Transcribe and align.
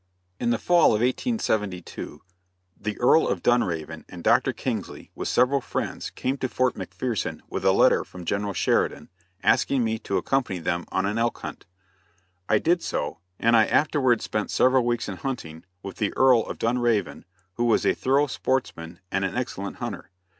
In 0.39 0.49
the 0.49 0.57
fall 0.57 0.95
of 0.95 1.01
1872 1.01 2.23
the 2.75 2.99
Earl 2.99 3.27
of 3.27 3.43
Dunraven 3.43 4.03
and 4.09 4.23
Dr. 4.23 4.51
Kingsley 4.51 5.11
with 5.13 5.27
several 5.27 5.61
friends 5.61 6.09
came 6.09 6.37
to 6.39 6.49
Fort 6.49 6.73
McPherson 6.73 7.41
with 7.51 7.63
a 7.63 7.71
letter 7.71 8.03
from 8.03 8.25
General 8.25 8.55
Sheridan, 8.55 9.09
asking 9.43 9.83
me 9.83 9.99
to 9.99 10.17
accompany 10.17 10.57
them 10.57 10.85
on 10.91 11.05
an 11.05 11.19
elk 11.19 11.37
hunt. 11.37 11.67
I 12.49 12.57
did 12.57 12.81
so, 12.81 13.19
and 13.37 13.55
I 13.55 13.67
afterwards 13.67 14.23
spent 14.23 14.49
several 14.49 14.87
weeks 14.87 15.07
in 15.07 15.17
hunting 15.17 15.65
with 15.83 15.97
the 15.97 16.17
Earl 16.17 16.47
of 16.47 16.57
Dunraven, 16.57 17.25
who 17.57 17.65
was 17.65 17.85
a 17.85 17.93
thorough 17.93 18.25
sportsman 18.25 19.01
and 19.11 19.23
an 19.23 19.37
excellent 19.37 19.75
hunter. 19.75 20.09